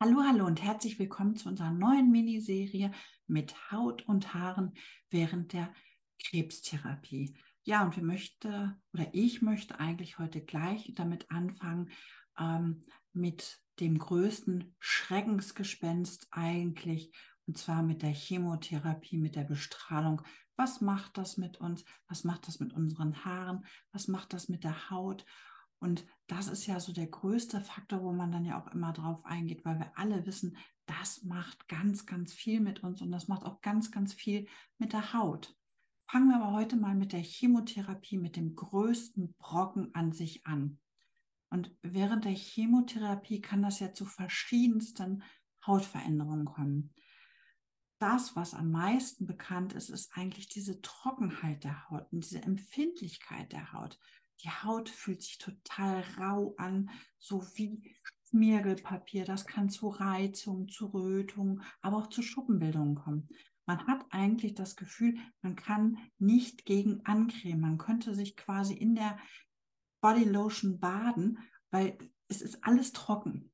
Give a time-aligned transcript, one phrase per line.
[0.00, 2.92] Hallo, hallo und herzlich willkommen zu unserer neuen Miniserie
[3.26, 4.74] mit Haut und Haaren
[5.10, 5.74] während der
[6.22, 7.36] Krebstherapie.
[7.64, 11.90] Ja, und wir möchten oder ich möchte eigentlich heute gleich damit anfangen,
[12.38, 17.10] ähm, mit dem größten Schreckensgespenst eigentlich,
[17.48, 20.22] und zwar mit der Chemotherapie, mit der Bestrahlung.
[20.54, 21.84] Was macht das mit uns?
[22.06, 23.66] Was macht das mit unseren Haaren?
[23.90, 25.26] Was macht das mit der Haut?
[25.80, 29.24] Und das ist ja so der größte Faktor, wo man dann ja auch immer drauf
[29.24, 33.44] eingeht, weil wir alle wissen, das macht ganz, ganz viel mit uns und das macht
[33.44, 35.54] auch ganz, ganz viel mit der Haut.
[36.10, 40.80] Fangen wir aber heute mal mit der Chemotherapie, mit dem größten Brocken an sich an.
[41.50, 45.22] Und während der Chemotherapie kann das ja zu verschiedensten
[45.66, 46.94] Hautveränderungen kommen.
[47.98, 53.52] Das, was am meisten bekannt ist, ist eigentlich diese Trockenheit der Haut und diese Empfindlichkeit
[53.52, 53.98] der Haut.
[54.42, 57.96] Die Haut fühlt sich total rau an, so wie
[58.28, 59.24] Schmirgelpapier.
[59.24, 63.28] Das kann zu Reizungen, zu Rötungen, aber auch zu Schuppenbildungen kommen.
[63.66, 67.60] Man hat eigentlich das Gefühl, man kann nicht gegen ancremen.
[67.60, 69.18] Man könnte sich quasi in der
[70.00, 71.38] Bodylotion baden,
[71.70, 73.52] weil es ist alles trocken.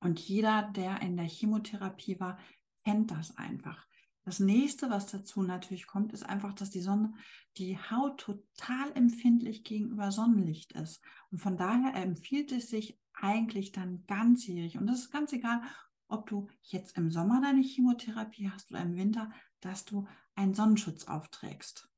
[0.00, 2.38] Und jeder, der in der Chemotherapie war,
[2.84, 3.86] kennt das einfach.
[4.24, 7.12] Das nächste, was dazu natürlich kommt, ist einfach, dass die Sonne,
[7.56, 11.02] die Haut total empfindlich gegenüber Sonnenlicht ist.
[11.30, 14.78] Und von daher empfiehlt es sich eigentlich dann ganzjährig.
[14.78, 15.60] Und das ist ganz egal,
[16.08, 21.04] ob du jetzt im Sommer deine Chemotherapie hast oder im Winter, dass du einen Sonnenschutz
[21.04, 21.91] aufträgst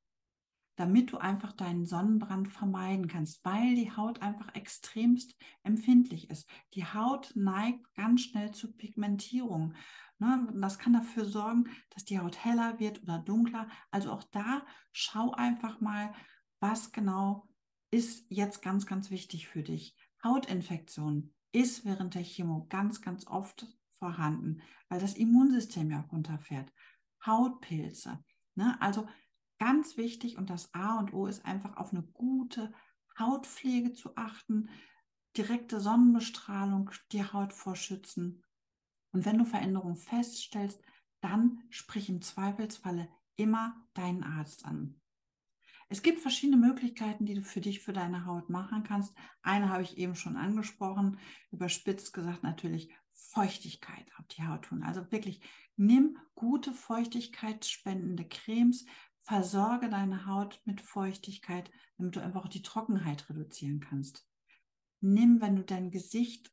[0.77, 6.49] damit du einfach deinen Sonnenbrand vermeiden kannst, weil die Haut einfach extremst empfindlich ist.
[6.75, 9.75] Die Haut neigt ganz schnell zu Pigmentierung.
[10.19, 10.49] Ne?
[10.55, 13.69] Das kann dafür sorgen, dass die Haut heller wird oder dunkler.
[13.91, 16.13] Also auch da schau einfach mal,
[16.61, 17.49] was genau
[17.91, 19.97] ist jetzt ganz, ganz wichtig für dich.
[20.25, 23.67] Hautinfektion ist während der Chemo ganz, ganz oft
[23.99, 26.73] vorhanden, weil das Immunsystem ja runterfährt.
[27.25, 28.23] Hautpilze.
[28.57, 28.77] Ne?
[28.81, 29.07] Also
[29.65, 32.71] ganz wichtig und das A und O ist einfach auf eine gute
[33.19, 34.69] Hautpflege zu achten,
[35.39, 38.45] direkte Sonnenbestrahlung die Haut vorschützen.
[39.13, 40.83] Und wenn du Veränderungen feststellst,
[41.23, 45.01] dann sprich im Zweifelsfalle immer deinen Arzt an.
[45.89, 49.17] Es gibt verschiedene Möglichkeiten, die du für dich, für deine Haut machen kannst.
[49.41, 51.19] Eine habe ich eben schon angesprochen,
[51.53, 54.83] überspitzt gesagt natürlich Feuchtigkeit auf die Haut tun.
[54.83, 55.41] Also wirklich
[55.77, 58.85] nimm gute feuchtigkeitsspendende Cremes,
[59.25, 64.27] versorge deine Haut mit Feuchtigkeit, damit du einfach auch die Trockenheit reduzieren kannst.
[65.01, 66.53] Nimm, wenn du dein Gesicht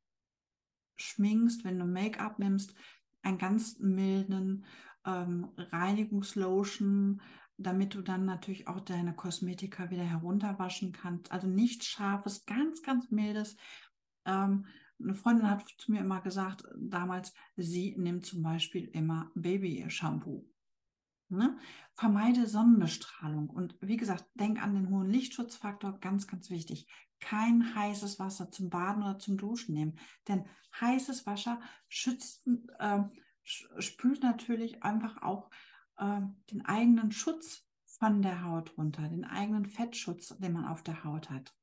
[0.95, 2.73] schminkst, wenn du Make-up nimmst,
[3.23, 4.65] einen ganz milden
[5.05, 7.21] ähm, Reinigungslotion,
[7.57, 11.31] damit du dann natürlich auch deine Kosmetika wieder herunterwaschen kannst.
[11.31, 13.57] Also nichts Scharfes, ganz, ganz mildes.
[14.25, 14.65] Ähm,
[14.99, 20.47] eine Freundin hat zu mir immer gesagt, damals, sie nimmt zum Beispiel immer Baby-Shampoo.
[21.38, 21.58] Ne?
[21.96, 23.50] Vermeide Sonnenbestrahlung.
[23.50, 26.88] Und wie gesagt, denk an den hohen Lichtschutzfaktor, ganz, ganz wichtig.
[27.19, 29.97] Kein heißes Wasser zum Baden oder zum Duschen nehmen.
[30.28, 30.46] Denn
[30.80, 32.47] heißes Wasser schützt,
[32.80, 33.00] äh,
[33.44, 35.50] spült natürlich einfach auch
[35.97, 36.22] äh,
[36.52, 41.30] den eigenen Schutz von der Haut runter, den eigenen Fettschutz, den man auf der Haut
[41.30, 41.56] hat.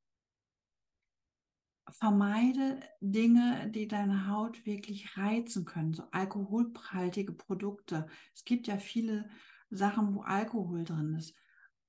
[1.91, 8.06] Vermeide Dinge, die deine Haut wirklich reizen können, so alkoholhaltige Produkte.
[8.35, 9.29] Es gibt ja viele
[9.71, 11.34] Sachen, wo Alkohol drin ist.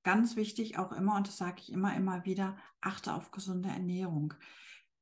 [0.04, 4.34] Ganz wichtig auch immer, und das sage ich immer, immer wieder, achte auf gesunde Ernährung.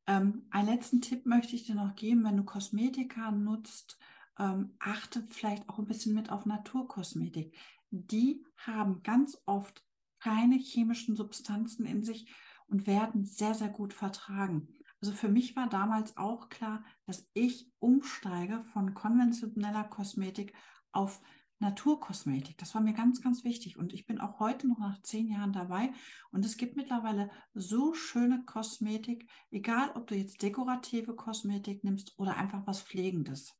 [0.08, 3.98] Ähm, einen letzten Tipp möchte ich dir noch geben, wenn du Kosmetika nutzt,
[4.40, 7.56] ähm, achte vielleicht auch ein bisschen mit auf Naturkosmetik.
[7.90, 9.84] Die haben ganz oft
[10.20, 12.34] keine chemischen Substanzen in sich
[12.68, 14.68] und werden sehr, sehr gut vertragen.
[15.00, 20.54] Also für mich war damals auch klar, dass ich umsteige von konventioneller Kosmetik
[20.92, 21.22] auf
[21.60, 22.58] Naturkosmetik.
[22.58, 23.78] Das war mir ganz, ganz wichtig.
[23.78, 25.92] Und ich bin auch heute noch nach zehn Jahren dabei.
[26.32, 32.38] Und es gibt mittlerweile so schöne Kosmetik, egal ob du jetzt dekorative Kosmetik nimmst oder
[32.38, 33.56] einfach was Pflegendes.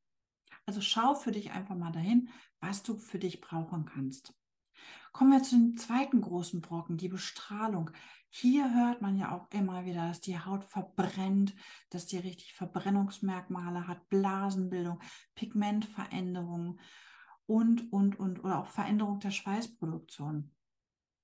[0.66, 2.30] Also schau für dich einfach mal dahin,
[2.60, 4.34] was du für dich brauchen kannst.
[5.12, 7.90] Kommen wir zu dem zweiten großen Brocken, die Bestrahlung.
[8.30, 11.56] Hier hört man ja auch immer wieder, dass die Haut verbrennt,
[11.90, 15.02] dass die richtig Verbrennungsmerkmale hat, Blasenbildung,
[15.34, 16.80] Pigmentveränderungen
[17.48, 20.52] und, und, und, oder auch Veränderung der Schweißproduktion.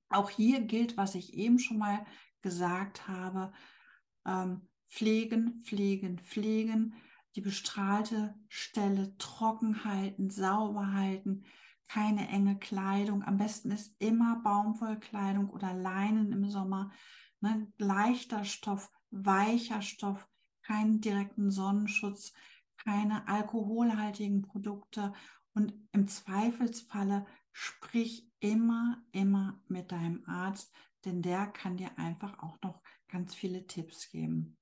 [0.09, 2.05] Auch hier gilt, was ich eben schon mal
[2.41, 3.51] gesagt habe,
[4.25, 6.95] ähm, pflegen, pflegen, pflegen,
[7.35, 11.45] die bestrahlte Stelle trocken halten, sauber halten,
[11.87, 13.23] keine enge Kleidung.
[13.23, 16.91] Am besten ist immer Baumwollkleidung oder Leinen im Sommer.
[17.41, 17.71] Ne?
[17.77, 20.29] Leichter Stoff, weicher Stoff,
[20.61, 22.33] keinen direkten Sonnenschutz,
[22.77, 25.13] keine alkoholhaltigen Produkte
[25.53, 30.73] und im Zweifelsfalle sprich immer, immer mit deinem Arzt,
[31.05, 34.57] denn der kann dir einfach auch noch ganz viele Tipps geben.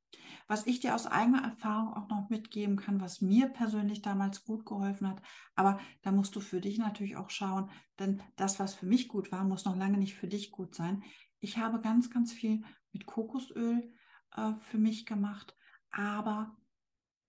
[0.47, 4.65] Was ich dir aus eigener Erfahrung auch noch mitgeben kann, was mir persönlich damals gut
[4.65, 5.21] geholfen hat,
[5.55, 9.31] aber da musst du für dich natürlich auch schauen, denn das, was für mich gut
[9.31, 11.03] war, muss noch lange nicht für dich gut sein.
[11.39, 13.93] Ich habe ganz, ganz viel mit Kokosöl
[14.35, 15.55] äh, für mich gemacht,
[15.91, 16.57] aber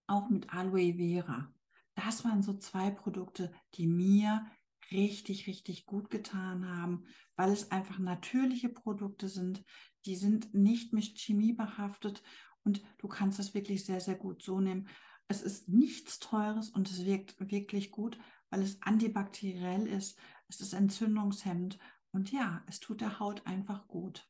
[0.06, 1.52] auch mit Aloe Vera.
[1.94, 4.46] Das waren so zwei Produkte, die mir
[4.90, 7.04] richtig, richtig gut getan haben,
[7.36, 9.64] weil es einfach natürliche Produkte sind.
[10.04, 12.22] Die sind nicht mit Chemie behaftet
[12.64, 14.88] und du kannst es wirklich sehr, sehr gut so nehmen.
[15.28, 18.18] Es ist nichts Teures und es wirkt wirklich gut,
[18.50, 20.18] weil es antibakteriell ist.
[20.48, 21.78] Es ist entzündungshemmend
[22.10, 24.28] und ja, es tut der Haut einfach gut.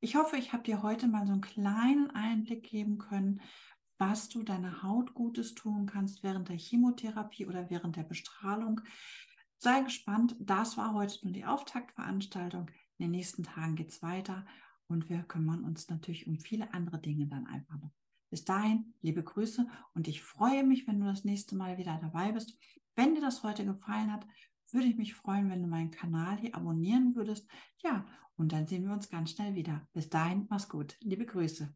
[0.00, 3.40] Ich hoffe, ich habe dir heute mal so einen kleinen Einblick geben können,
[3.98, 8.80] was du deiner Haut Gutes tun kannst während der Chemotherapie oder während der Bestrahlung.
[9.58, 12.70] Sei gespannt, das war heute nur die Auftaktveranstaltung.
[12.98, 14.46] In den nächsten Tagen geht es weiter
[14.86, 17.92] und wir kümmern uns natürlich um viele andere Dinge dann einfach noch.
[18.30, 22.32] Bis dahin, liebe Grüße und ich freue mich, wenn du das nächste Mal wieder dabei
[22.32, 22.56] bist.
[22.94, 24.26] Wenn dir das heute gefallen hat,
[24.70, 27.48] würde ich mich freuen, wenn du meinen Kanal hier abonnieren würdest.
[27.78, 28.06] Ja,
[28.36, 29.88] und dann sehen wir uns ganz schnell wieder.
[29.92, 30.96] Bis dahin, mach's gut.
[31.00, 31.74] Liebe Grüße.